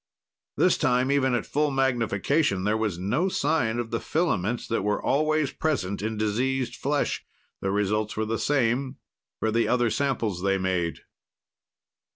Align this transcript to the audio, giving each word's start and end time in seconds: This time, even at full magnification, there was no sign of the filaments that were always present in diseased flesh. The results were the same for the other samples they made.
This 0.57 0.79
time, 0.79 1.11
even 1.11 1.35
at 1.35 1.45
full 1.45 1.69
magnification, 1.69 2.63
there 2.63 2.75
was 2.75 2.97
no 2.97 3.29
sign 3.29 3.77
of 3.77 3.91
the 3.91 3.99
filaments 3.99 4.65
that 4.67 4.81
were 4.81 4.99
always 4.99 5.51
present 5.51 6.01
in 6.01 6.17
diseased 6.17 6.75
flesh. 6.75 7.23
The 7.61 7.69
results 7.69 8.17
were 8.17 8.25
the 8.25 8.39
same 8.39 8.95
for 9.39 9.51
the 9.51 9.67
other 9.67 9.91
samples 9.91 10.41
they 10.41 10.57
made. 10.57 11.01